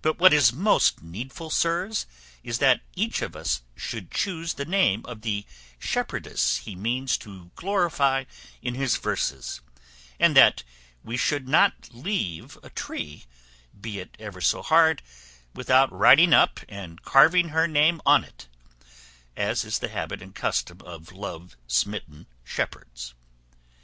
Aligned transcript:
But 0.00 0.18
what 0.18 0.32
is 0.32 0.50
most 0.50 1.02
needful, 1.02 1.50
sirs, 1.50 2.06
is 2.42 2.56
that 2.60 2.80
each 2.96 3.20
of 3.20 3.36
us 3.36 3.60
should 3.76 4.10
choose 4.10 4.54
the 4.54 4.64
name 4.64 5.04
of 5.04 5.20
the 5.20 5.44
shepherdess 5.78 6.56
he 6.64 6.74
means 6.74 7.18
to 7.18 7.50
glorify 7.54 8.24
in 8.62 8.74
his 8.76 8.96
verses, 8.96 9.60
and 10.18 10.34
that 10.34 10.62
we 11.04 11.18
should 11.18 11.48
not 11.48 11.90
leave 11.90 12.56
a 12.62 12.70
tree, 12.70 13.26
be 13.78 13.98
it 14.00 14.16
ever 14.18 14.40
so 14.40 14.62
hard, 14.62 15.02
without 15.52 15.92
writing 15.92 16.32
up 16.32 16.60
and 16.66 17.02
carving 17.02 17.50
her 17.50 17.68
name 17.68 18.00
on 18.06 18.24
it, 18.24 18.48
as 19.36 19.66
is 19.66 19.80
the 19.80 19.88
habit 19.88 20.22
and 20.22 20.34
custom 20.34 20.80
of 20.80 21.12
love 21.12 21.58
smitten 21.66 22.26
shepherds." 22.42 23.12